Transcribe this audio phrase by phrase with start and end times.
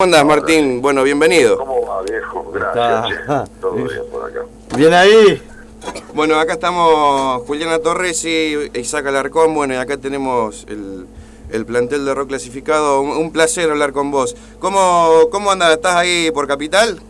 [0.00, 0.80] ¿Cómo andas, Martín?
[0.80, 1.58] Bueno, bienvenido.
[1.58, 2.52] ¿Cómo va, viejo?
[2.52, 3.18] Gracias.
[3.20, 3.44] Está.
[3.46, 3.50] che.
[3.60, 4.40] Todo bien por acá.
[4.76, 5.42] Bien ahí.
[6.14, 9.54] Bueno, acá estamos Juliana Torres y Isaac Alarcón.
[9.54, 11.08] Bueno, y acá tenemos el,
[11.50, 13.00] el plantel de rock clasificado.
[13.00, 14.36] Un, un placer hablar con vos.
[14.60, 15.72] ¿Cómo, ¿Cómo andas?
[15.72, 17.00] ¿Estás ahí por Capital?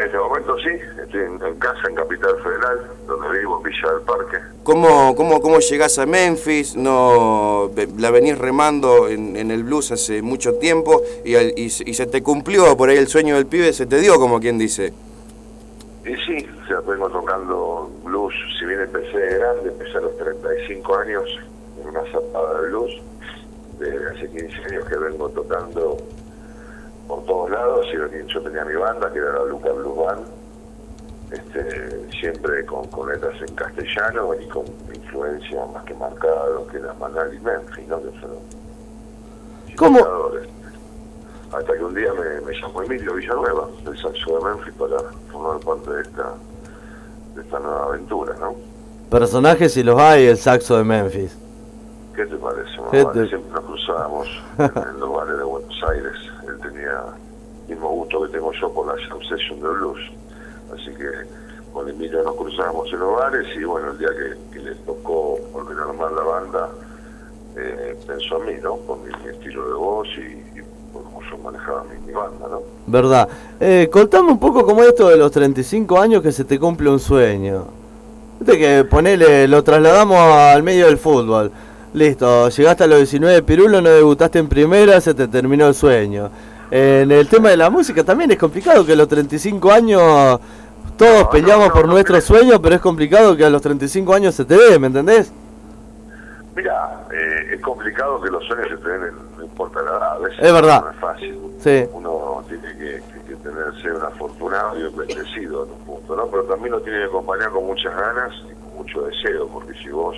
[0.00, 0.70] En este momento sí,
[1.02, 4.38] estoy en, en casa en Capital Federal, donde vivo, en Villa del Parque.
[4.62, 6.74] ¿Cómo, cómo, cómo llegás a Memphis?
[6.74, 11.84] No, la venís remando en, en el blues hace mucho tiempo y, al- y se-
[11.86, 14.56] y se te cumplió por ahí el sueño del pibe, se te dio, como quien
[14.56, 14.94] dice.
[16.06, 20.16] Y sí, o sea, vengo tocando blues, si bien empecé de grande, empecé a los
[20.16, 21.24] 35 años
[21.82, 22.92] en una zapada de blues.
[23.78, 25.98] Desde hace 15 años que vengo tocando
[27.10, 27.86] por todos lados.
[27.92, 30.26] y Yo tenía mi banda, que era la Luca Blues Band,
[31.32, 34.64] este, siempre con, con letras en castellano y con
[34.94, 37.98] influencia más que marcada de lo que era Manal y Memphis, ¿no?
[38.02, 38.38] que fueron
[39.76, 40.00] ¿Cómo?
[41.52, 44.98] Hasta que un día me, me llamó Emilio Villanueva, del saxo de Memphis, para
[45.32, 46.34] formar parte de esta,
[47.34, 48.54] de esta nueva aventura, ¿no?
[49.10, 51.36] Personajes y los hay, el saxo de Memphis.
[52.14, 52.76] ¿Qué te parece?
[52.78, 52.90] mamá?
[52.92, 56.12] ¿Qué te- Siempre nos cruzábamos en, en los bares de Buenos Aires.
[56.80, 57.04] Tenía
[57.68, 60.00] mismo gusto que tengo yo por la jam session de blues.
[60.74, 61.08] Así que
[61.72, 65.78] con Emilio nos cruzábamos en los y bueno, el día que, que le tocó volver
[65.78, 66.68] a armar la banda,
[67.56, 68.76] eh, pensó a mí, ¿no?
[68.76, 72.62] Por mi, estilo de voz y, y por cómo yo manejaba mi, mi banda, ¿no?
[72.86, 73.28] ¿Verdad?
[73.60, 76.88] Eh, contame un poco cómo es esto de los 35 años que se te cumple
[76.88, 77.66] un sueño.
[78.40, 81.52] Viste que ponele, lo trasladamos al medio del fútbol.
[81.92, 86.30] Listo, llegaste a los 19 pirulos, no debutaste en primera, se te terminó el sueño.
[86.70, 90.40] En el tema de la música también es complicado que a los 35 años
[90.96, 94.34] todos No, peleamos no, por nuestro sueño, pero es complicado que a los 35 años
[94.34, 95.32] se te dé, ¿me entendés?
[96.54, 100.12] Mira, eh, es complicado que los sueños se te den, en- no importa la edad.
[100.14, 100.82] A veces Es verdad.
[100.84, 101.38] No es fácil.
[101.58, 101.84] Sí.
[101.92, 106.16] Uno tiene que, que, que tener, ser un afortunado y un bendecido en un punto,
[106.16, 106.26] ¿no?
[106.26, 109.88] Pero también lo tiene que acompañar con muchas ganas y con mucho deseo, porque si
[109.90, 110.16] vos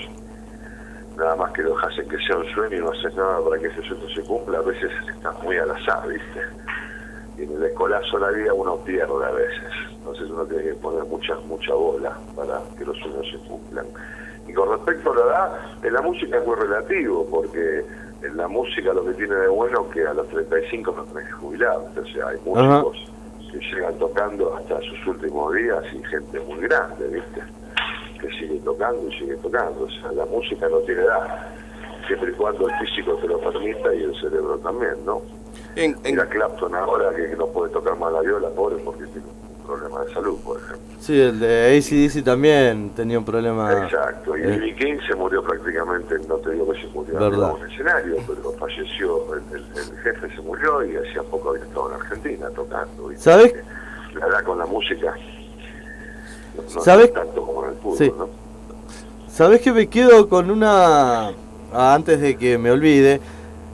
[1.17, 3.61] nada más que lo dejas en que sea un sueño y no haces nada para
[3.61, 6.41] que ese sueño se cumpla, a veces estás muy al azar, ¿viste?
[7.39, 9.73] Y en el escolazo de la vida uno pierde a veces.
[9.99, 13.87] Entonces uno tiene que poner mucha, mucha bola para que los sueños se cumplan.
[14.47, 15.53] Y con respecto a la edad,
[15.85, 17.85] en la música es muy relativo, porque
[18.23, 21.27] en la música lo que tiene de bueno es que a los 35 no tenés
[21.27, 21.77] que jubilar.
[21.89, 22.83] Entonces hay Ajá.
[22.83, 23.13] músicos
[23.51, 27.43] que llegan tocando hasta sus últimos días y gente muy grande, ¿viste?
[28.31, 29.85] Sigue tocando y sigue tocando.
[29.85, 31.47] O sea, la música no tiene edad,
[32.07, 35.23] siempre y cuando el físico te lo permita y el cerebro también, ¿no?
[35.77, 39.27] En, en- Mira Clapton ahora que no puede tocar más la viola, pobre, porque tiene
[39.29, 40.83] un problema de salud, por ejemplo.
[41.01, 43.85] Sí, el de ACDC también tenía un problema.
[43.85, 44.75] Exacto, y eh, B.B.
[44.77, 49.35] King se murió prácticamente, no te digo que se murió en un escenario, pero falleció,
[49.35, 53.09] el, el- el jefe se murió y hacía poco había estado en Argentina tocando.
[53.09, 53.25] ¿viste?
[53.25, 53.55] ¿Sabes?
[54.15, 55.15] La edad con la música
[56.75, 57.07] no, ¿Sabes?
[57.07, 58.13] es tanto como en el fútbol, Sí.
[58.17, 58.29] ¿no?
[59.33, 61.29] ¿Sabés que me quedo con una...
[61.73, 63.21] ah, Antes de que me olvide,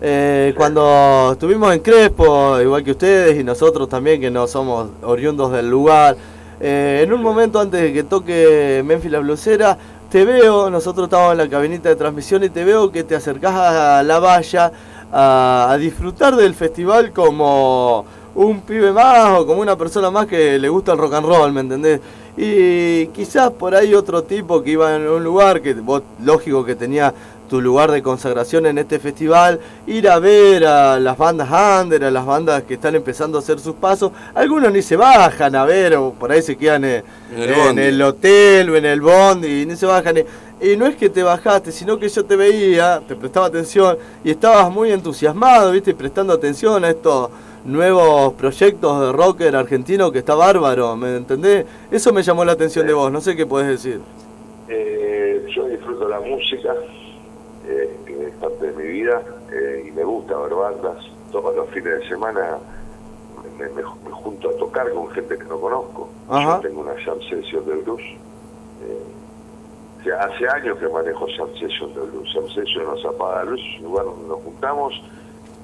[0.01, 5.51] eh, cuando estuvimos en Crespo, igual que ustedes y nosotros también, que no somos oriundos
[5.53, 6.17] del lugar,
[6.61, 9.77] eh, en un momento antes de que toque Memphis la Blusera,
[10.09, 13.55] te veo, nosotros estábamos en la cabinita de transmisión y te veo que te acercás
[13.55, 14.73] a la valla
[15.13, 18.05] a, a disfrutar del festival como
[18.39, 21.53] un pibe más o como una persona más que le gusta el rock and roll,
[21.53, 22.01] ¿me entendés?
[22.37, 26.77] Y quizás por ahí otro tipo que iba en un lugar que vos, lógico que
[26.77, 27.13] tenía
[27.49, 31.49] tu lugar de consagración en este festival, ir a ver a las bandas
[31.83, 35.57] under, a las bandas que están empezando a hacer sus pasos, algunos ni se bajan
[35.57, 37.03] a ver o por ahí se quedan En
[37.35, 40.19] el en el hotel o en el bond y ni se bajan.
[40.61, 44.31] Y no es que te bajaste, sino que yo te veía, te prestaba atención y
[44.31, 47.31] estabas muy entusiasmado, viste, prestando atención a estos
[47.65, 51.67] nuevos proyectos de rocker argentino que está bárbaro, ¿me entendés?
[51.91, 54.01] Eso me llamó la atención de vos, no sé qué podés decir.
[54.69, 56.75] Eh, yo disfruto la música,
[57.67, 61.05] eh, que es parte de mi vida, eh, y me gusta ver bandas.
[61.33, 62.59] Todos los fines de semana
[63.59, 66.09] me, me- me junto a tocar con gente que no conozco.
[66.29, 66.57] Ajá.
[66.63, 68.01] Yo tengo una jam session de blues.
[68.83, 69.03] eh,
[70.01, 72.29] o sea, hace años que manejo jam session de blues.
[72.33, 74.95] Jam session Zapada de Luz, un lugar donde nos juntamos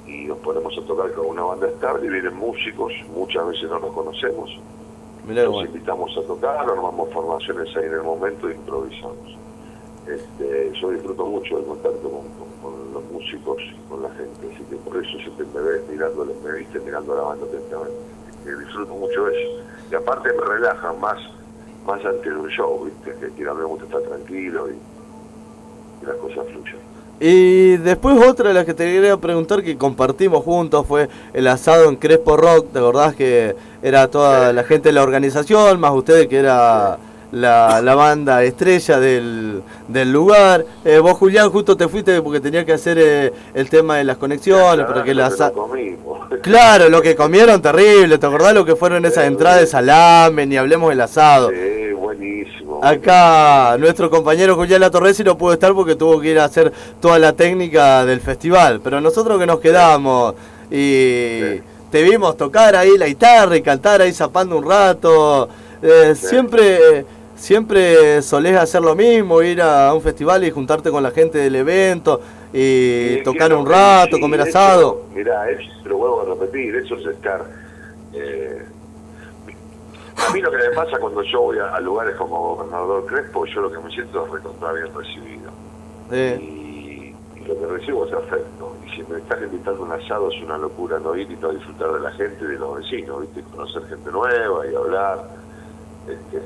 [0.07, 3.79] y nos ponemos a tocar con una banda estable y vienen músicos, muchas veces no
[3.79, 4.51] nos conocemos.
[5.27, 5.71] Mirá, Nos bueno.
[5.71, 9.39] invitamos a tocar, armamos formaciones ahí en el momento e improvisamos.
[10.07, 14.53] Este, yo disfruto mucho del contacto con, con- con los músicos y con la gente,
[14.55, 17.97] así que por eso siempre me ves mirándole, me viste mirando a la banda atentamente.
[18.45, 19.63] Disfruto mucho eso.
[19.91, 21.17] Y aparte me relaja más,
[21.87, 24.75] más antes de un show, viste, que quiero a mí me gusta estar tranquilo y,
[26.03, 26.77] y las cosas fluyen.
[27.21, 31.89] Y después otra de las que te quería preguntar que compartimos juntos fue el asado
[31.89, 36.27] en Crespo Rock, ¿te acordás que era toda la gente de la organización, más ustedes
[36.27, 36.99] que era
[37.31, 40.67] la, la banda estrella del, del lugar?
[40.85, 44.17] Eh, vos Julián justo te fuiste porque tenía que hacer eh, el tema de las
[44.17, 45.71] conexiones, pero que el asado...
[46.43, 50.57] Claro, lo que comieron terrible, ¿te acordás lo que fueron esas entradas de salame, ni
[50.57, 51.51] hablemos del asado?
[52.85, 56.71] Acá nuestro compañero Julián La Torresi no pudo estar porque tuvo que ir a hacer
[57.01, 60.35] toda la técnica del festival, pero nosotros que nos quedamos
[60.71, 65.49] y te vimos tocar ahí la guitarra y cantar ahí zapando un rato,
[65.81, 71.11] eh, siempre siempre solés hacer lo mismo, ir a un festival y juntarte con la
[71.11, 72.21] gente del evento
[72.53, 75.05] y tocar un rato, comer asado.
[75.15, 75.47] Mirá,
[75.83, 77.47] te lo vuelvo a repetir, eso es estar...
[78.13, 78.63] Eh,
[80.17, 83.63] a mí lo que me pasa cuando yo voy a, lugares como Gobernador Crespo, yo
[83.63, 85.51] lo que me siento es recontra bien recibido.
[86.41, 87.15] Y,
[87.47, 88.75] lo que recibo es afecto.
[88.87, 91.93] Y si me estás invitando un asado es una locura no ir y no disfrutar
[91.93, 93.43] de la gente, de los vecinos, ¿viste?
[93.43, 95.29] conocer gente nueva y hablar.
[96.09, 96.43] Este,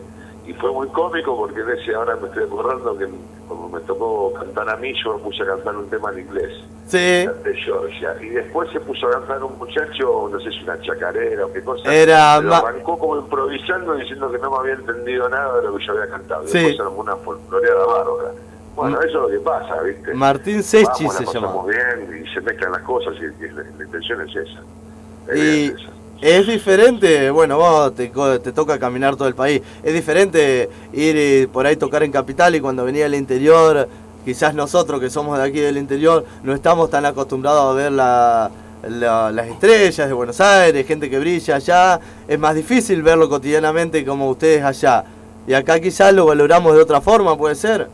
[0.49, 3.07] y fue muy cómico porque ese ahora me estoy acordando que
[3.47, 6.53] como me tocó cantar a mí, yo me puse a cantar un tema en inglés.
[6.87, 6.97] Sí.
[6.97, 8.17] De Georgia.
[8.23, 11.63] Y después se puso a cantar un muchacho, no sé si una chacarera o qué
[11.63, 11.93] cosa.
[11.93, 12.41] Era.
[12.41, 15.93] Lo arrancó como improvisando diciendo que no me había entendido nada de lo que yo
[15.93, 16.45] había cantado.
[16.45, 16.59] Y sí.
[16.59, 18.31] después era una folcloreada bárbara.
[18.75, 19.07] Bueno, mm.
[19.07, 20.15] eso es lo que pasa, ¿viste?
[20.15, 21.63] Martín Sechi se llama.
[21.67, 25.35] bien y se mezclan las cosas y, la, intención es esa.
[25.35, 25.91] y, esa.
[26.21, 29.63] Es diferente, bueno, vos te, te, toca caminar todo el país.
[29.85, 33.89] Es diferente ir por ahí tocar en capital y cuando venía al interior,
[34.25, 38.51] quizás nosotros que somos de aquí del interior no estamos tan acostumbrados a ver la,
[38.83, 42.01] las estrellas de Buenos Aires, gente que brilla allá.
[42.27, 45.05] Es más difícil verlo cotidianamente como ustedes allá.
[45.47, 47.87] Y acá quizás lo valoramos de otra forma, ¿puede ser?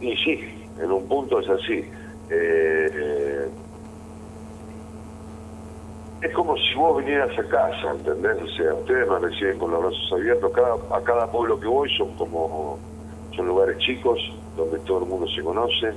[0.00, 0.40] Y sí,
[0.82, 1.84] en un punto es así.
[2.28, 3.48] Eh,
[6.20, 8.42] es como si vos vinieras a casa, ¿entendés?
[8.42, 10.52] O sea, ustedes me reciben con los brazos abiertos.
[10.52, 12.78] Cada, a cada pueblo que voy son como
[13.36, 14.18] son lugares chicos
[14.56, 15.92] donde todo el mundo se conoce,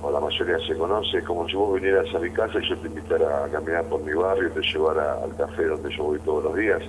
[0.00, 1.18] o la mayoría se conoce.
[1.18, 4.00] Es como si vos vinieras a mi casa y yo te invitara a caminar por
[4.02, 6.80] mi barrio y te llevara al café donde yo voy todos los días.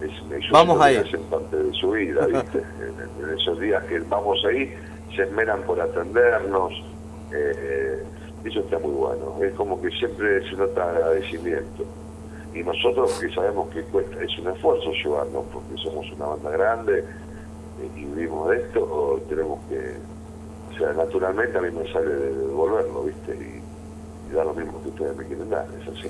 [0.00, 0.96] Es, vamos ahí.
[0.96, 2.58] Hacen parte de su vida, ¿viste?
[2.58, 4.74] en, esos días que vamos ahí,
[5.14, 6.72] se esmeran por atendernos.
[7.32, 8.02] Eh,
[8.44, 9.36] eso está muy bueno.
[9.44, 11.84] Es como que siempre se nota agradecimiento
[12.56, 17.00] y nosotros que sabemos que cuesta, es un esfuerzo llevarnos, porque somos una banda grande
[17.00, 19.96] eh, y vivimos de esto, tenemos que,
[20.74, 23.34] o sea, naturalmente a mí me sale de devolverlo, ¿viste?
[23.34, 23.66] Y,
[24.32, 26.08] da lo mismo que ustedes me quieren dar, es así.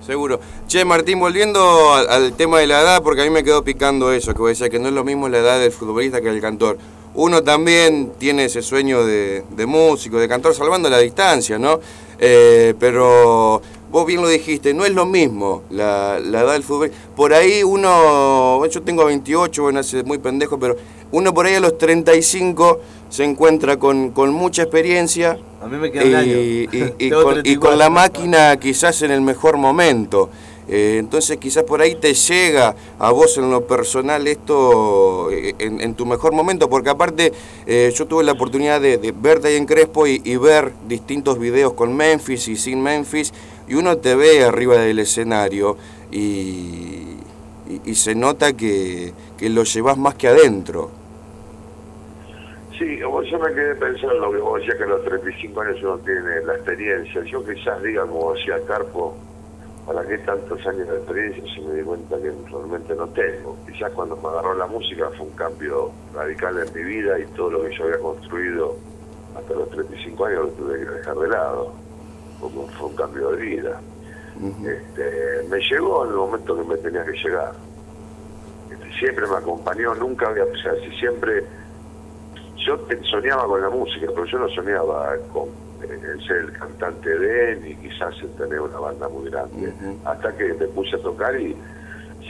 [0.00, 0.40] Seguro.
[0.66, 4.34] Che, Martín, volviendo al, tema de la edad, porque a mí me quedó picando eso,
[4.34, 6.78] que a decir que no es lo mismo la edad del futbolista que del cantor.
[7.14, 11.78] Uno también tiene ese sueño de, de músico, de cantor, salvando la distancia, ¿no?
[12.18, 13.60] Eh, pero
[13.92, 16.90] vos bien lo dijiste, no es lo mismo la, edad del fútbol.
[17.14, 20.76] Por ahí uno, yo tengo 28, bueno, hace muy pendejo, pero
[21.12, 22.80] uno por ahí a los 35
[23.10, 25.38] se encuentra con, con mucha experiencia.
[25.62, 26.36] A mí me queda un año.
[26.38, 30.30] y, con, la máquina quizás en el mejor momento.
[30.68, 35.94] Eh, entonces quizás por ahí te llega a vos en lo personal esto eh, en,
[35.94, 37.32] tu mejor momento, porque aparte
[37.66, 41.94] eh, yo tuve la oportunidad de, verte ahí en Crespo y, ver distintos videos con
[41.94, 43.32] Memphis y sin Memphis,
[43.72, 45.78] y uno te ve arriba del escenario
[46.10, 47.16] y,
[47.86, 50.90] y, se nota que, que, lo llevas más que adentro.
[52.78, 56.42] Sí, yo me quedé pensando que vos decías que a los 35 años uno tiene
[56.44, 57.24] la experiencia.
[57.24, 59.16] Yo quizás diga, como decía Carpo,
[59.86, 63.56] ¿para qué tantos años de experiencia si me di cuenta que realmente no tengo?
[63.66, 67.52] Quizás cuando me agarró la música fue un cambio radical en mi vida y todo
[67.52, 68.76] lo que yo había construido
[69.34, 71.72] hasta los 35 años lo tuve que dejar de lado,
[72.42, 73.80] como fue un cambio de vida.
[74.66, 77.52] este, me llegó en el momento que me tenía que llegar.
[78.70, 81.44] Este, siempre me acompañó, nunca había, o sea, si siempre,
[82.66, 82.78] yo
[83.10, 85.48] soñaba con la música, pero yo no soñaba con
[85.82, 89.72] en ser el cantante de él y quizás en tener una banda muy grande.
[90.04, 91.56] Hasta que me puse a tocar y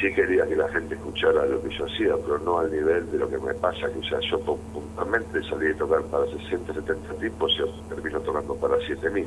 [0.00, 3.19] sí quería que la gente escuchara lo que yo hacía, pero no al nivel de
[3.19, 7.14] lo que me pasa, que o sea, yo puntualmente salí a tocar para 60, 70
[7.14, 9.26] tipos y termino tocando para 7000.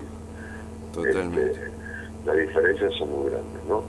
[0.95, 1.51] Totalmente.
[1.51, 1.71] Este,
[2.25, 3.83] las diferencias son muy grandes, ¿no?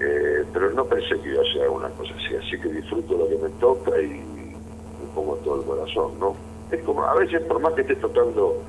[0.00, 3.28] Eh, pero no pensé que iba a ser una cosa así, así que disfruto lo
[3.28, 6.34] que me toca y me pongo todo el corazón, ¿no?
[6.70, 8.62] Es como, a veces por más que esté tocando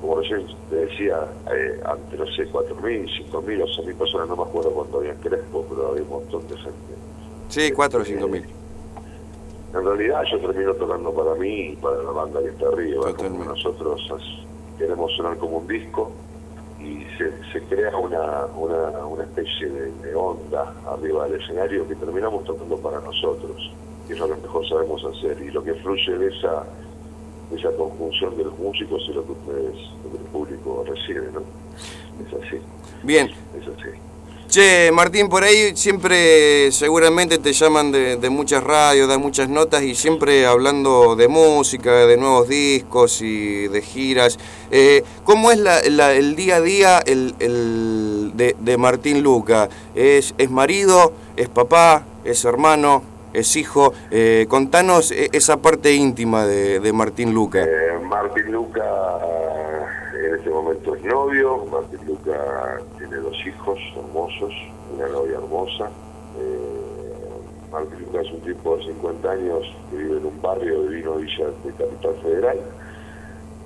[0.00, 0.36] como yo
[0.70, 4.98] te decía, eh, antes, no sé, 4.000, 5.000 o 6.000 personas, no me acuerdo cuánto
[4.98, 6.94] había en Crespo, pero había un montón de gente.
[7.48, 8.44] Sí, 4 o 5.000.
[9.74, 13.44] En realidad yo termino tocando para mí y para la banda que está arriba, como
[13.44, 14.00] nosotros
[14.78, 16.10] queremos sonar como un disco
[17.52, 23.72] se, crea una, una, especie de, onda arriba del escenario que terminamos tocando para nosotros,
[24.06, 26.64] que es lo que mejor sabemos hacer y lo que fluye de esa,
[27.54, 31.40] esa conjunción de los músicos y lo que ustedes, lo que el público recibe, ¿no?
[32.26, 32.60] Es así.
[33.02, 33.30] Bien.
[33.58, 33.90] Es así.
[34.50, 39.94] Che, Martín, por ahí siempre seguramente te llaman de, muchas radios, dan muchas notas y
[39.94, 44.40] siempre hablando de música, de nuevos discos y de giras.
[44.72, 49.68] Eh, ¿Cómo es el día a día el, de, Martín Luca?
[49.94, 51.12] ¿Es, ¿Es marido?
[51.36, 52.02] ¿Es papá?
[52.24, 53.04] ¿Es hermano?
[53.32, 53.92] es hijo.
[54.10, 57.62] Eh, contanos e, esa parte íntima de, Martín Luca.
[57.62, 58.82] Eh, Martín Luca
[60.18, 62.80] en este momento es novio, Martín Luca
[63.60, 64.52] hijos hermosos,
[64.94, 65.90] una novia hermosa.
[66.38, 70.96] Eh, Martín Luca es un tipo de 50 años que vive en un barrio de
[70.96, 72.58] Vino Villa de Capital Federal,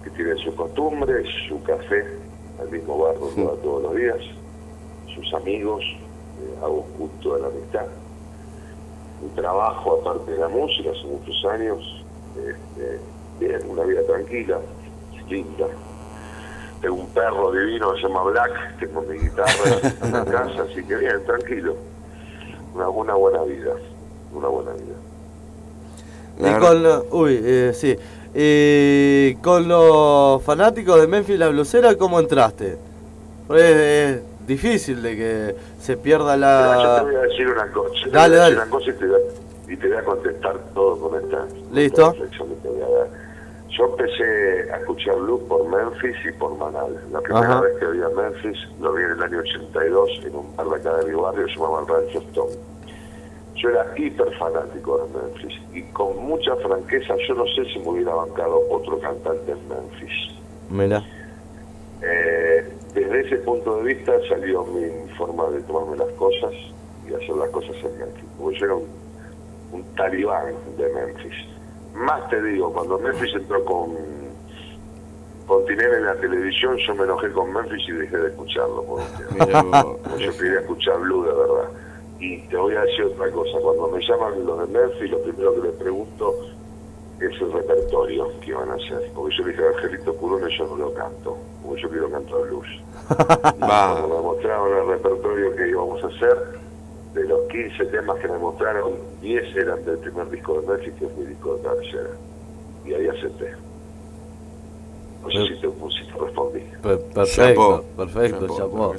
[0.02, 2.04] que tiene sus costumbres, su café,
[2.60, 3.14] al mismo bar
[3.62, 4.18] todos los días,
[5.14, 7.86] sus amigos, eh, hago culto de la amistad,
[9.22, 12.04] un trabajo aparte de la música hace muchos años,
[13.40, 14.60] bien, una vida tranquila,
[15.28, 15.66] linda,
[16.84, 20.84] tengo un perro divino que se llama Black, tengo mi guitarra en la casa, así
[20.84, 21.76] que bien, tranquilo.
[22.74, 23.72] Una, una buena vida,
[24.34, 24.94] una buena vida.
[26.38, 27.96] Y con, uy, eh, sí.
[28.34, 32.76] Y con los fanáticos de Memphis la blusera, ¿cómo entraste?
[33.46, 37.00] Pues es, difícil de que se pierda la...
[37.00, 38.08] yo te voy a decir una cosa.
[38.12, 38.56] Dale, dale.
[38.56, 39.06] Una cosa y te,
[39.72, 42.12] y te, voy a contestar todo con esta, ¿Listo?
[42.12, 43.23] reflexión que te voy a dar.
[43.76, 46.96] Yo empecé a escuchar blues por Memphis y por Manal.
[47.10, 50.56] La primera vez que vi a Memphis lo vi en el año 82 en un
[50.56, 52.54] bar de acá de mi barrio llamado el Rancho Stone.
[53.56, 57.88] Yo era hiper fanático de Memphis y con mucha franqueza yo no sé si me
[57.88, 60.12] hubiera bancado otro cantante en Memphis.
[60.70, 61.02] Mira.
[62.00, 66.52] Eh, desde ese punto de vista salió mi forma de tomarme las cosas
[67.08, 68.24] y hacer las cosas en Memphis.
[68.38, 68.86] Porque yo era un,
[69.72, 71.54] un talibán de Memphis
[71.94, 73.94] más te digo, cuando Memphis entró con,
[75.46, 78.84] con Tinelli en la televisión, yo me enojé con Memphis y dejé de escucharlo.
[78.84, 81.70] Porque yo quería escuchar Blue de verdad.
[82.20, 85.54] Y te voy a decir otra cosa, cuando me llaman los de Memphis, lo primero
[85.54, 86.34] que les pregunto
[87.20, 89.10] es el repertorio que iban a hacer.
[89.14, 92.40] Porque yo le dije a Angelito Curone, yo no lo canto, porque yo quiero cantar
[92.42, 92.66] blues.
[93.58, 96.58] cuando me mostraron el repertorio que íbamos a hacer,
[97.14, 101.06] de los 15 temas que me mostraron, 10 eran del primer disco de Memphis, que
[101.06, 102.10] es mi disco de cabecera.
[102.84, 103.54] Y ahí acepté.
[105.24, 106.60] No sé si te, si te respondí.
[106.82, 108.94] Perfecto, perfecto,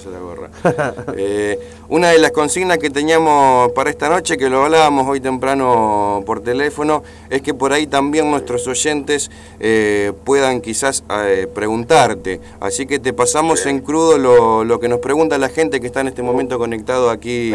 [1.17, 6.23] eh, una de las consignas que teníamos para esta noche, que lo hablábamos hoy temprano
[6.25, 9.29] por teléfono, es que por ahí también nuestros oyentes
[9.59, 12.41] eh, puedan quizás eh, preguntarte.
[12.59, 16.01] Así que te pasamos en crudo lo, lo, que nos pregunta la gente que está
[16.01, 17.53] en este momento conectado aquí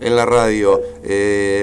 [0.00, 0.80] en la radio.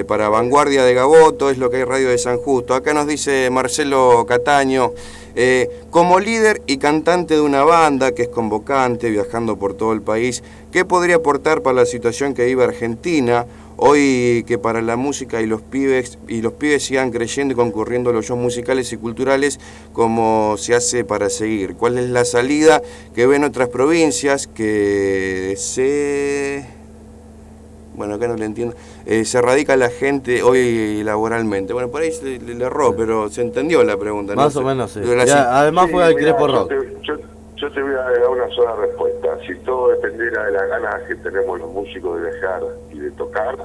[0.06, 2.74] para Vanguardia de Gaboto, es lo que hay Radio de San Justo.
[2.74, 4.92] Acá nos dice Marcelo Cataño.
[5.34, 10.02] Eh, como líder y cantante de una banda que es convocante, viajando por todo el
[10.02, 10.42] país,
[10.72, 13.46] ¿qué podría aportar para la situación que vive Argentina?
[13.76, 18.10] Hoy que para la música y los pibes y los pibes sigan creyendo y concurriendo
[18.10, 19.60] a los shows musicales y culturales
[19.92, 21.76] como se hace para seguir.
[21.76, 22.82] ¿Cuál es la salida
[23.14, 26.77] que ven otras provincias que se
[27.98, 28.74] bueno, acá no le entiendo,
[29.04, 31.72] eh, se radica la gente hoy laboralmente.
[31.72, 34.34] Bueno, por ahí le, le, erró, pero se entendió la pregunta.
[34.34, 35.00] Más o menos, sí.
[35.02, 36.72] además fue al Crepo Rock.
[37.56, 39.36] Yo te, voy a dar una sola respuesta.
[39.44, 42.62] Si todo dependiera de las ganas que tenemos los músicos de dejar
[42.92, 43.56] y de tocar,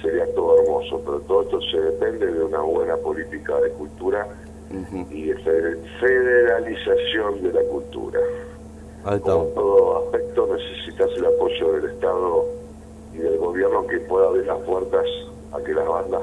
[0.00, 1.02] sería todo hermoso.
[1.04, 4.28] Pero todo esto se depende de una buena política de cultura
[5.10, 5.34] y de
[6.00, 8.20] federalización de la cultura.
[9.02, 12.61] Como todo aspecto necesitas el apoyo del Estado
[13.14, 15.04] y del gobierno que pueda abrir las puertas
[15.52, 16.22] a que las bandas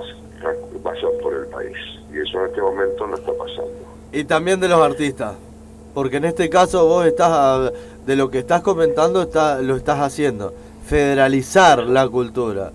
[0.84, 1.78] vayan por el país.
[2.12, 3.72] Y eso en este momento no está pasando.
[4.12, 5.36] Y también de los artistas,
[5.94, 7.72] porque en este caso vos estás,
[8.06, 10.54] de lo que estás comentando, está, lo estás haciendo,
[10.86, 12.72] federalizar la cultura.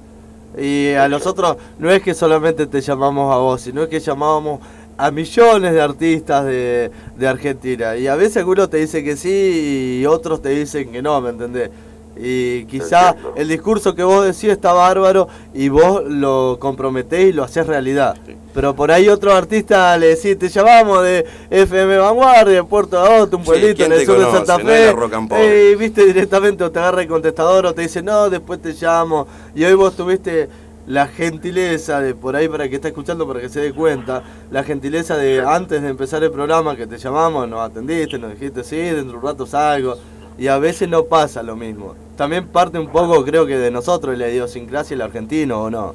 [0.56, 4.60] Y a nosotros no es que solamente te llamamos a vos, sino que llamábamos
[4.96, 7.96] a millones de artistas de, de Argentina.
[7.96, 11.30] Y a veces algunos te dicen que sí y otros te dicen que no, ¿me
[11.30, 11.70] entendés?
[12.16, 17.44] Y quizá el discurso que vos decís está bárbaro y vos lo comprometés y lo
[17.44, 18.16] haces realidad.
[18.54, 23.42] Pero por ahí otro artista le decís, te llamamos de FM Vanguardia, Puerto Agosto, un
[23.42, 25.72] pueblito en el sur de Santa Fe.
[25.72, 29.26] y viste directamente o te agarra el contestador o te dice, no, después te llamo.
[29.56, 30.48] Y hoy vos tuviste
[30.86, 34.62] la gentileza de por ahí para que está escuchando para que se dé cuenta, la
[34.62, 38.76] gentileza de antes de empezar el programa que te llamamos, nos atendiste, nos dijiste sí,
[38.76, 39.96] dentro de un rato salgo
[40.38, 41.94] y a veces no pasa lo mismo.
[42.16, 45.94] También parte un poco creo que de nosotros la idiosincrasia el argentino o no.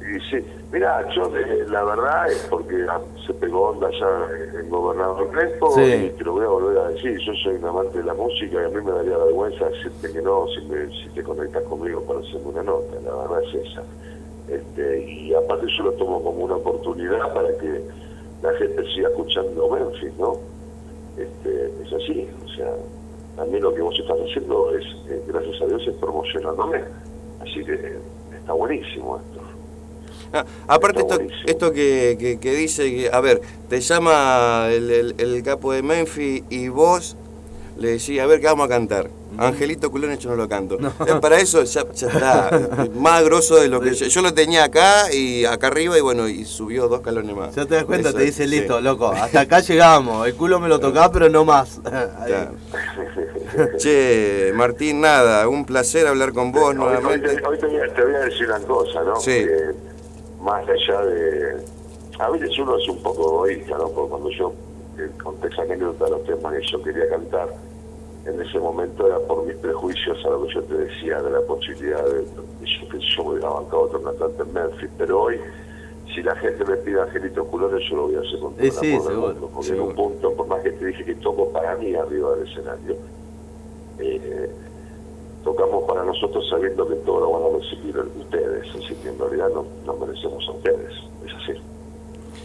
[0.00, 4.70] Y sí, mira, yo eh, la verdad es porque ah, se pegó onda ya en
[4.70, 5.82] Gobernador Crespo Sí.
[5.82, 8.60] y te lo voy a volver a decir, yo soy un amante de la música
[8.62, 12.00] y a mí me daría vergüenza decirte que no si, me- si te conectas conmigo
[12.02, 13.82] para hacerme una nota, la verdad es esa.
[14.48, 17.80] Este, y aparte yo lo tomo como una oportunidad para que
[18.42, 20.38] la gente siga escuchando Memphis, ¿no?
[21.16, 22.72] Este, es así, o sea,
[23.40, 26.80] a mí lo que vos estás haciendo es, eh, gracias a Dios, es promocionándome.
[27.40, 27.98] Así que
[28.36, 29.40] está buenísimo esto.
[30.32, 35.14] Ah, aparte esto, esto que, que- que dice que, a ver, te llama el, el-
[35.18, 37.16] el capo de Memphis y vos
[37.76, 39.10] le decís, a ver, ¿qué vamos a cantar?
[39.46, 40.76] Angelito Culón yo no lo canto.
[40.78, 42.50] Eh, para eso ya, ya está,
[42.94, 46.28] más grosso de lo que yo, yo lo tenía acá y acá arriba y bueno,
[46.28, 47.54] y subió dos calones más.
[47.54, 48.50] Ya te das cuenta, Eso, te dice sí.
[48.50, 51.80] listo, loco, hasta acá llegamos, el culo me lo tocás pero no más.
[53.78, 57.36] Che, Martín, nada, un placer hablar con vos Hoy, hoy nuevamente.
[57.36, 59.16] te, hoy te voy a- te voy a decir una cosa, ¿no?
[59.16, 59.30] Sí.
[59.44, 59.70] Que
[60.40, 61.56] más allá de...
[62.18, 63.88] A veces uno es un poco egoísta, ¿no?
[63.88, 64.52] Porque cuando yo
[64.98, 67.48] eh, conté esa anécdota de los temas que yo quería cantar,
[68.26, 71.40] en ese momento era por mis prejuicios a lo que yo te decía de la
[71.42, 72.26] posibilidad de, de
[72.66, 74.90] yo, que yo hubiera bancado otro cantante en Memphis.
[74.98, 75.36] Pero hoy,
[76.14, 78.66] si la gente me pide Angelito Culones, yo lo voy a hacer con todo Eh,
[78.66, 79.84] el sí, seguro, mundo, Porque seguro.
[79.84, 82.96] en un punto, por más que te dije que toco para mí arriba del escenario,
[83.98, 84.50] eh,
[85.44, 89.48] tocamos para nosotros sabiendo que todo lo van a recibir ustedes, así que en realidad
[89.54, 90.92] no, no merecemos a ustedes,
[91.26, 91.52] es así,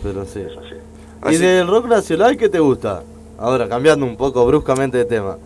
[0.03, 0.39] Pero sí.
[0.41, 0.75] es así.
[1.23, 3.03] ¿Y Así- del rock nacional qué te gusta?
[3.37, 5.37] Ahora, cambiando un poco bruscamente de tema.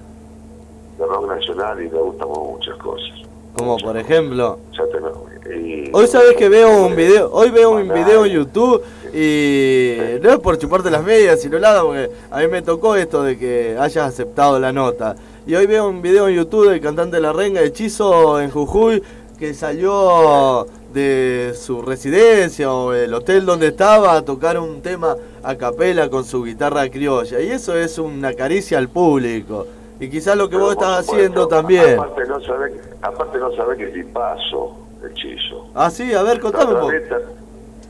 [1.39, 3.10] Nacional y me gustan muchas cosas.
[3.58, 5.17] Como por ejemplo, Ya tenemos-
[5.65, 10.29] y- hoy sabes que veo un video, hoy veo un video en YouTube y no
[10.31, 13.75] es por chuparte las medias, sino nada, porque a mí me tocó esto de que
[13.79, 15.15] hayas aceptado la nota.
[15.48, 19.01] Y hoy veo un video en YouTube del cantante de La Renga, Hechizo en Jujuy,
[19.39, 25.55] que salió de su residencia o el hotel donde estaba a tocar un tema a
[25.55, 27.40] capela con su guitarra criolla.
[27.42, 29.66] Y eso es una caricia al público.
[30.00, 32.00] Y quizás lo que Pero vos estás supuesto, haciendo también.
[32.00, 35.68] Aparte no sabe, aparte no sabe que es paso hechizo.
[35.75, 37.09] Ah, sí, a ver, contame otra, vez,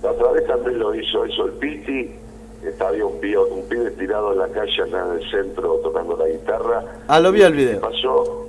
[0.02, 2.12] la otra vez también lo hizo, hizo el Piti,
[2.66, 6.18] estaba había un pibe, un pibe tirado en la calle acá en el centro tocando
[6.18, 6.84] la guitarra.
[7.08, 7.82] Ah, lo vi al Y video.
[7.82, 8.48] pasó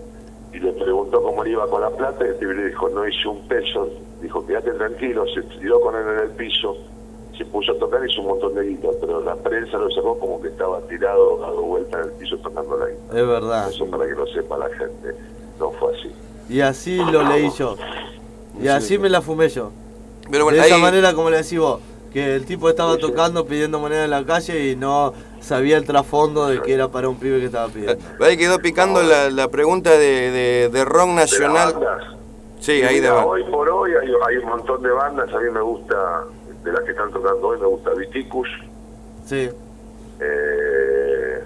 [0.52, 3.06] y le preguntó cómo le iba con la plata y el pibe le dijo, no
[3.06, 3.88] hice un peso.
[4.20, 6.76] Dijo, quédate tranquilo, se tiró con él en el piso,
[7.40, 10.18] se puso a tocar y hizo un montón de guita, pero la prensa lo sacó
[10.18, 13.18] como que estaba tirado, dado vuelta en el piso tocando la guitarra.
[13.20, 13.68] Es verdad.
[13.70, 15.14] Eso para que lo sepa la gente,
[15.58, 16.12] no fue así.
[16.50, 17.76] Y así lo leí yo.
[18.60, 19.70] Y así me la fumé yo.
[20.30, 21.80] Pero bueno, de esa ahí- manera como le decís vos,
[22.12, 23.06] que el tipo estaba Sí, sí.
[23.08, 27.08] tocando pidiendo moneda en la calle y no sabía el trasfondo de que era para
[27.08, 27.96] un pibe que estaba pidiendo.
[28.20, 31.72] Ahí quedó picando la, la pregunta de, de, de rock De nacional.
[31.72, 32.02] bandas,
[32.60, 33.08] Sí, ahí de.
[33.10, 36.24] Hoy por hoy hay, hay un montón de bandas, a mí me gusta,
[36.64, 38.48] de las que están tocando hoy, me gusta Viticus,
[39.24, 39.48] Sí.
[40.20, 41.44] eh,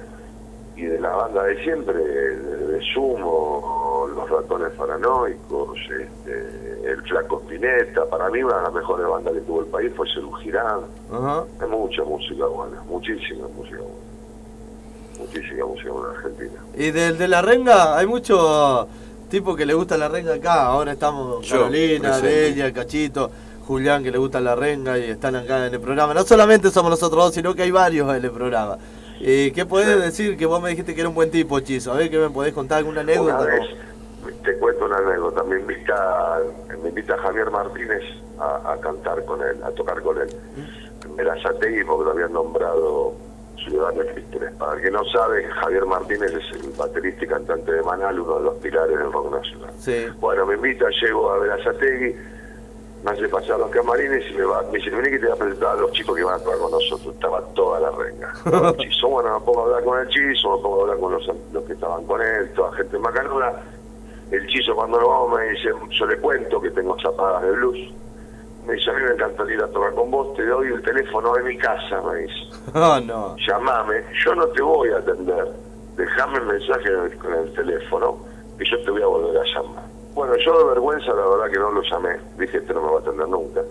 [0.77, 7.41] y de la banda de siempre, de, de Sumo, Los Ratones Paranoicos, este, El Flaco
[7.45, 10.81] Spinetta, para mí una de las mejores bandas que tuvo el país fue Cerú Girán,
[11.61, 16.61] hay mucha música buena, muchísima música buena, muchísima música buena en Argentina.
[16.77, 18.89] Y del de la renga, hay mucho
[19.31, 20.67] tipo que le gusta la renga acá.
[20.67, 22.19] Ahora estamos Yo, Carolina.
[22.21, 23.31] Delia, Cachito,
[23.67, 26.15] Julián que le gusta la renga y están acá en el programa.
[26.15, 28.79] No solamente somos nosotros dos, sino que hay varios en el programa.
[29.21, 30.37] ¿Y qué podés decir?
[30.37, 31.93] Que vos me dijiste que era un buen tipo, Chizo.
[31.93, 33.39] A ver, que me podés contar alguna anécdota?
[33.39, 33.63] Una vez,
[34.43, 36.39] te cuento una anécdota, me invita,
[36.83, 38.03] me invita Javier Martínez
[38.39, 40.29] a, a cantar con él, a tocar con él.
[41.05, 43.15] En Verazategui, porque lo habían nombrado
[43.65, 44.53] ciudadano Cristóbal.
[44.59, 48.39] Para el que no sabe, Javier Martínez es el baterista y cantante de Manal, uno
[48.39, 49.71] de los pilares del rock nacional.
[49.79, 50.07] Sí.
[50.21, 52.15] Bueno, me invita, llego a Verazategui,
[53.05, 55.39] me hace pasar los camarines y me, va, me dice, vení que te voy a
[55.39, 57.15] presentar a los chicos que van a tocar con nosotros.
[57.15, 58.33] Estaba toda la renga.
[58.79, 61.31] Chizo, bueno, me pongo a hablar con el Chizo, me pongo a hablar con los,
[61.53, 63.63] los que estaban con él, toda gente macanuda.
[64.31, 67.79] El Chizo cuando lo vamos me dice, yo le cuento que tengo zapadas de blues.
[68.67, 71.35] Me dice, a mí me encantaría ir a tocar con vos, te doy el teléfono
[71.35, 72.35] de mi casa, me dice.
[72.75, 73.37] Oh, no.
[73.37, 75.49] Llamame, yo no te voy a atender.
[75.97, 78.17] Dejame el mensaje con el teléfono
[78.59, 79.94] y yo te voy a volver a llamar.
[80.15, 82.17] Bueno, yo de vergüenza la verdad que no lo llamé.
[82.39, 83.63] Dije, este no me va a atender nunca.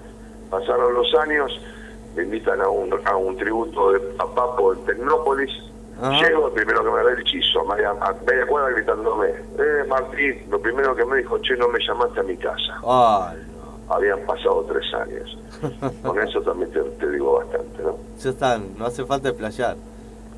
[0.49, 1.59] Pasaron los años,
[2.15, 5.51] me invitan a un, a un tributo de a Papo en Tecnópolis.
[6.01, 6.19] Ajá.
[6.19, 10.95] Llego, primero que me ve el chizo, a media, cuadra gritándome, eh, Martín, lo primero
[10.95, 12.73] que me dijo, che, no me llamaste a mi casa.
[12.83, 13.93] Ay, no.
[13.93, 15.37] habían pasado tres años.
[16.03, 17.95] Con eso también te, digo bastante, ¿no?
[18.19, 19.77] Ya están, no hace falta explayar.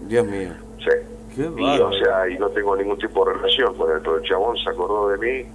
[0.02, 0.52] Dios mío.
[0.80, 0.92] Sí.
[1.36, 4.24] Qué y, o sea, y no tengo ningún tipo de relación con él, pero el
[4.24, 5.46] chabón se acordó de mí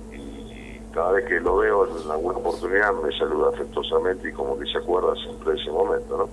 [0.92, 4.78] cada vez que lo veo en alguna oportunidad me saluda afectuosamente y como que se
[4.78, 6.28] acuerda siempre de ese momento, ¿no?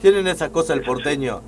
[0.00, 1.40] Tienen esa cosa el porteño.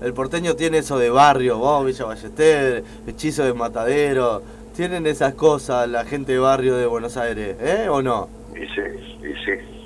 [0.00, 4.42] El porteño tiene eso de barrio, vos, Villa Ballester, hechizo de matadero.
[4.74, 7.88] Tienen esas cosas la gente de barrio de Buenos Aires, ¿eh?
[7.90, 8.28] ¿O no?
[8.54, 8.82] Y sí,
[9.22, 9.80] y sí.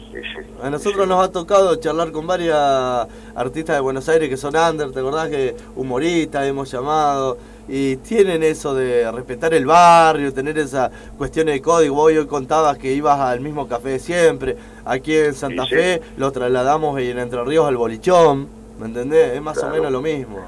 [0.63, 4.93] A nosotros nos ha tocado charlar con varias artistas de Buenos Aires que son under,
[4.93, 7.37] ¿te acordás que humoristas hemos llamado?
[7.69, 11.95] Y tienen eso de respetar el barrio, tener esa cuestión de código.
[11.95, 14.57] Vos hoy contabas que ibas al mismo café de siempre.
[14.85, 18.49] Aquí en Santa Fe lo trasladamos en Entre Ríos al Bolichón.
[18.79, 19.35] ¿Me entendés?
[19.35, 20.45] Es más o menos lo mismo.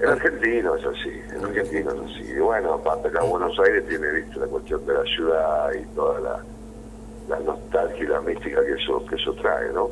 [0.00, 2.32] En argentino es así, en argentino es así.
[2.36, 6.20] Y bueno, aparte que Buenos Aires tiene, viste, la cuestión de la ciudad y toda
[6.20, 6.40] la
[7.28, 9.90] la nostalgia y la mística que eso, que eso trae, ¿no?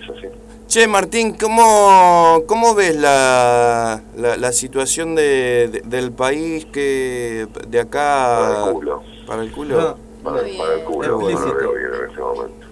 [0.00, 0.28] Es así.
[0.68, 8.38] Che, Martín, ¿cómo, cómo ves la, la, situación de, del país que de acá...
[8.38, 9.02] Para el culo.
[9.26, 9.96] Para el culo.
[10.22, 12.66] Para, el culo, no lo veo bien en este momento.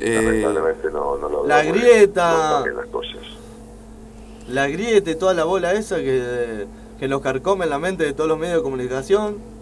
[0.00, 2.66] Eh, Lamentablemente no, no lo veo La grieta...
[2.66, 3.22] las cosas.
[4.46, 6.66] La grieta y toda la bola esa que,
[6.98, 9.55] que nos carcome en la mente de todos los medios de comunicación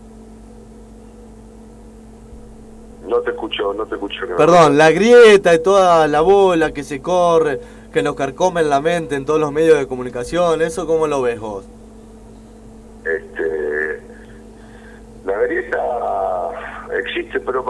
[3.07, 4.21] No te escucho, no te escucho.
[4.37, 7.61] Perdón, la grieta y toda la bola que se corre,
[7.93, 11.23] que nos carcome en la mente en todos los medios de comunicación, ¿eso cómo lo
[11.23, 11.65] ves vos?
[13.05, 14.01] Este,
[15.27, 15.77] la grieta
[16.99, 17.65] existe, pero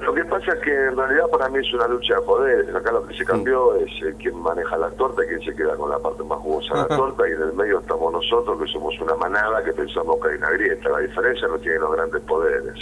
[0.00, 2.76] lo, que pasa es que en realidad para mí es una lucha de poder.
[2.76, 3.84] Acá lo que se cambió mm.
[3.84, 6.74] es el quien maneja la torta y quien se queda con la parte más jugosa
[6.74, 10.16] de la torta, y en el medio estamos nosotros, que somos una manada que pensamos
[10.20, 10.88] que hay una grieta.
[10.90, 12.76] La diferencia no tiene los grandes poderes.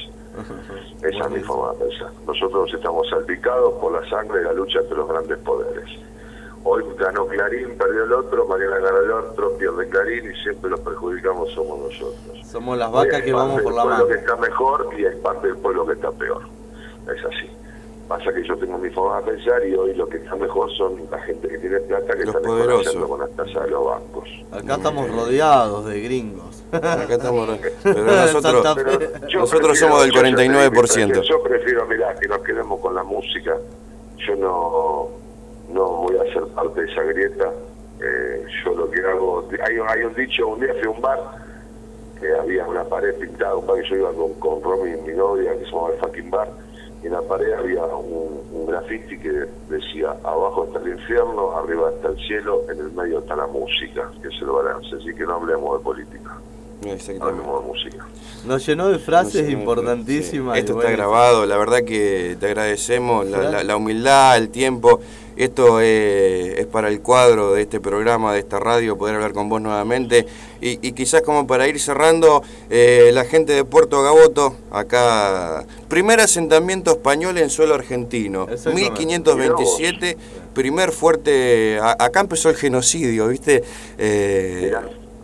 [1.02, 2.10] Esa es mi forma de pensar.
[2.26, 5.88] Nosotros estamos salpicados por la sangre de la lucha entre los grandes poderes.
[6.70, 10.80] Hoy ganó Clarín, perdió el otro, mañana ganó el otro, pierde Clarín y siempre los
[10.80, 12.46] perjudicamos somos nosotros.
[12.46, 14.06] Somos las vacas que vamos por la mano.
[14.06, 16.42] que está mejor y es parte del pueblo que está peor.
[17.06, 17.48] Es así.
[18.06, 21.00] Pasa que yo tengo mi forma de pensar y hoy lo que está mejor son
[21.10, 24.28] la gente que tiene plata que está negociando con las tasas de los bancos.
[24.52, 26.64] Acá estamos rodeados de gringos.
[26.70, 27.48] Acá estamos
[27.82, 28.76] Pero nosotros,
[29.34, 31.22] nosotros somos del 49%.
[31.22, 33.56] Yo prefiero, mirá, que nos quedemos con la música.
[34.18, 35.08] Yo no,
[35.68, 37.52] no voy a ser parte de esa grieta.
[38.00, 41.20] Eh, yo lo que hago, hay, hay un dicho, un día fui a un bar
[42.20, 45.52] que había una pared pintada, un bar que yo iba con, con Romy, mi novia,
[45.58, 46.48] que se llamaba el fucking bar
[47.02, 52.08] en la pared había un, un graffiti que decía, abajo está el infierno, arriba está
[52.08, 55.34] el cielo, en el medio está la música, que es el balance, así que no
[55.34, 56.38] hablemos de política.
[57.20, 58.06] Hablemos de música.
[58.46, 60.58] Nos llenó de frases importantísimas.
[60.58, 65.00] Esto está grabado, la verdad que te agradecemos la, la humildad, el tiempo.
[65.38, 69.62] Esto es para el cuadro de este programa, de esta radio, poder hablar con vos
[69.62, 70.26] nuevamente.
[70.60, 76.90] Y, quizás como para ir cerrando, eh, la gente de Puerto Gaboto, acá, primer asentamiento
[76.90, 80.16] español en suelo argentino, 1527,
[80.54, 83.62] primer fuerte, acá empezó el genocidio, ¿viste?
[83.96, 84.72] Eh,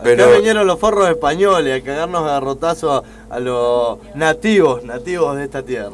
[0.00, 0.26] pero...
[0.26, 5.62] Acá vinieron los forros españoles a cagarnos a rotazo a, los nativos, nativos de esta
[5.62, 5.90] tierra.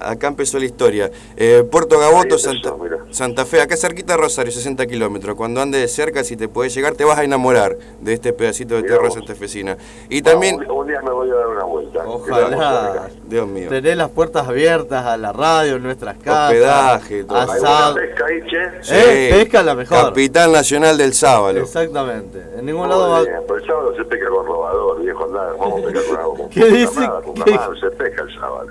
[0.00, 1.10] acá empezó la historia.
[1.36, 2.74] Eh, Puerto Gaboto, Santa,
[3.10, 5.36] Santa, Fe, acá cerquita de Rosario, 60 kilómetros.
[5.36, 8.74] Cuando andes de cerca, si te puedes llegar, te vas a enamorar de este pedacito
[8.76, 9.76] de tierra santafesina.
[10.08, 10.56] Y también...
[10.70, 12.02] un, día me voy a dar una vuelta.
[12.06, 13.08] Ojalá.
[13.26, 13.68] Dios mío.
[13.68, 16.52] Tener las puertas abiertas a la radio, en nuestras casas.
[16.52, 17.38] Hospedaje, todo.
[17.38, 17.94] Asado.
[17.94, 19.30] pesca ahí, che?
[19.30, 19.98] pesca la mejor.
[19.98, 21.60] Capital Nacional del Sábalo.
[21.60, 22.42] Exactamente.
[22.56, 23.22] En ningún lado va...
[23.24, 25.56] Pero el sábado se pesca con robador, viejo, andar.
[25.58, 26.50] Vamos a pescar con algo.
[26.68, 27.00] ¿Qué dice?
[27.80, 28.68] se pesca el sábado.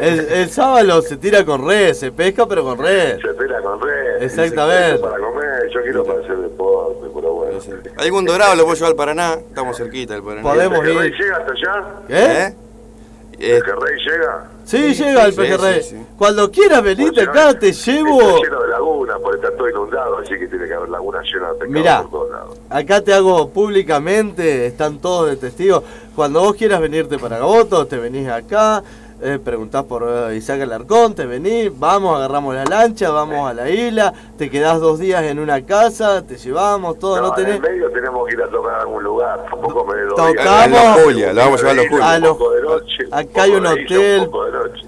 [0.00, 3.20] El, el, sábado se tira con red, se pesca pero con red.
[3.20, 4.22] Se tira con red.
[4.22, 4.98] Exactamente.
[4.98, 7.58] Para comer, yo quiero para hacer deporte, pero bueno.
[7.98, 9.34] ¿Algún dorado lo puedo llevar al Paraná?
[9.34, 10.42] Estamos cerquita del Paraná.
[10.42, 11.12] Podemos ir.
[11.12, 11.86] llega hasta allá?
[12.08, 12.42] ¿Qué?
[12.42, 13.56] ¿Eh?
[13.56, 14.51] ¿El Rey llega?
[14.64, 15.82] Sí, llega el pejerrey.
[16.16, 18.20] Cuando quieras venirte acá, te llevo.
[18.20, 21.58] Está lleno de lagunas, porque está todo inundado, así que tiene que haber lagunas llenas
[21.58, 22.58] de pescado por todos lados.
[22.70, 25.82] Acá te hago públicamente, están todos de testigos.
[26.14, 28.82] Cuando vos quieras venirte para Gaboto, te venís acá,
[29.22, 33.70] eh, preguntás por eh, Isaac Alarcón, te venís, vamos, agarramos la lancha, vamos a la
[33.70, 37.56] isla, te quedás dos días en una casa, te llevamos, todo, no, no tenés...
[37.56, 40.78] En el medio tenemos que ir a tocar a algún lugar, tampoco me lo Tocamos...
[40.78, 43.08] A Julia, lo vamos a llevar a los Julia.
[43.12, 44.30] acá hay un hotel...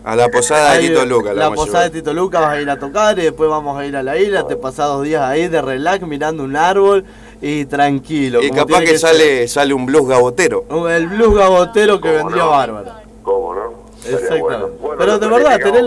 [0.05, 1.33] A la posada de Tito Luca.
[1.33, 3.97] La, posada de Tito Luca vas a ir a tocar y después vamos a ir
[3.97, 7.05] a la isla, te pasás dos días ahí de relax mirando un árbol
[7.41, 8.43] y tranquilo.
[8.43, 10.65] Y capaz que, sale, sale un blues gabotero.
[10.89, 12.93] El blues gabotero que vendría bárbaro.
[13.23, 13.64] ¿Cómo no?
[14.07, 14.79] Exactamente.
[14.99, 15.87] Pero de verdad, tener...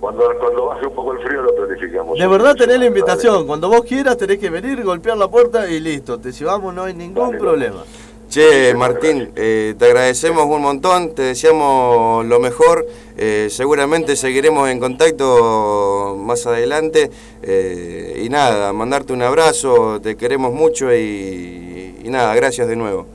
[0.00, 2.18] Cuando, cuando, baje un poco el frío lo planificamos.
[2.18, 3.46] De verdad tenés la invitación.
[3.46, 6.18] Cuando vos quieras tenés que venir, golpear la puerta y listo.
[6.20, 7.84] Te llevamos, no hay ningún problema.
[8.28, 12.84] Che, Martín, eh, te agradecemos un montón, te deseamos lo mejor.
[13.16, 17.10] Eh, seguramente seguiremos en contacto más adelante.
[17.42, 23.06] Eh, y nada, mandarte un abrazo, te queremos mucho y, nada, gracias de nuevo.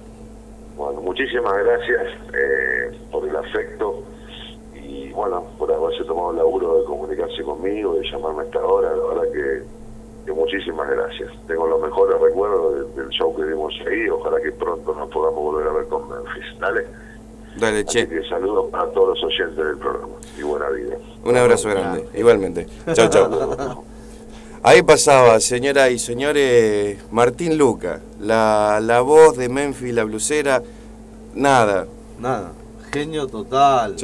[0.78, 2.02] Bueno, muchísimas gracias
[3.40, 4.04] afecto
[4.74, 8.90] y bueno, por haberse tomado el laburo de comunicarse conmigo, de llamarme a esta hora.
[8.96, 9.80] La verdad que
[10.34, 11.32] muchísimas gracias.
[11.48, 14.10] Tengo los mejores recuerdos del, show que dimos ahí.
[14.10, 16.60] Ojalá que pronto nos podamos volver a ver con Memphis.
[16.60, 16.86] Dale.
[17.58, 18.08] Dale, che.
[18.30, 20.96] saludos para todos los oyentes del programa y buena vida.
[21.26, 22.68] Un abrazo grande, igualmente.
[22.94, 23.84] Chao, chao.
[24.62, 30.62] Ahí pasaba, señoras y señores, Martín Luca, la, la voz de Memphis, la blusera,
[31.34, 31.88] nada.
[32.20, 32.52] Nada,
[32.92, 33.96] genio total.